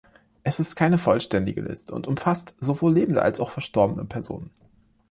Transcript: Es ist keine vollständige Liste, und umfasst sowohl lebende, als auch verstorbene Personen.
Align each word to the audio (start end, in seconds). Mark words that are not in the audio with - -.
Es 0.41 0.59
ist 0.59 0.75
keine 0.75 0.97
vollständige 0.97 1.61
Liste, 1.61 1.93
und 1.93 2.07
umfasst 2.07 2.57
sowohl 2.59 2.91
lebende, 2.95 3.21
als 3.21 3.39
auch 3.39 3.51
verstorbene 3.51 4.03
Personen. 4.03 4.49